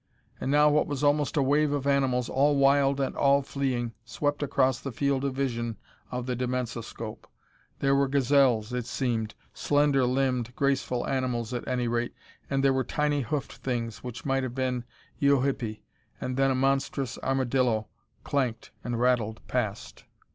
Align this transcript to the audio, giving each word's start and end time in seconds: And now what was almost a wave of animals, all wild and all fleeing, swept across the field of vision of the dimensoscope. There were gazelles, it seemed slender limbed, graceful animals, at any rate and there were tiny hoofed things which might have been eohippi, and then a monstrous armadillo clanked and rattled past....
And 0.39 0.49
now 0.49 0.67
what 0.67 0.87
was 0.87 1.03
almost 1.03 1.37
a 1.37 1.43
wave 1.43 1.71
of 1.71 1.85
animals, 1.85 2.27
all 2.27 2.55
wild 2.55 2.99
and 2.99 3.15
all 3.15 3.43
fleeing, 3.43 3.93
swept 4.03 4.41
across 4.41 4.79
the 4.79 4.91
field 4.91 5.23
of 5.23 5.35
vision 5.35 5.77
of 6.09 6.25
the 6.25 6.35
dimensoscope. 6.35 7.27
There 7.77 7.93
were 7.93 8.07
gazelles, 8.07 8.73
it 8.73 8.87
seemed 8.87 9.35
slender 9.53 10.05
limbed, 10.05 10.55
graceful 10.55 11.07
animals, 11.07 11.53
at 11.53 11.67
any 11.67 11.87
rate 11.87 12.15
and 12.49 12.63
there 12.63 12.73
were 12.73 12.83
tiny 12.83 13.21
hoofed 13.21 13.53
things 13.57 13.99
which 14.03 14.25
might 14.25 14.41
have 14.41 14.55
been 14.55 14.85
eohippi, 15.21 15.81
and 16.19 16.35
then 16.35 16.49
a 16.49 16.55
monstrous 16.55 17.19
armadillo 17.21 17.87
clanked 18.23 18.71
and 18.83 18.99
rattled 18.99 19.39
past.... 19.47 20.05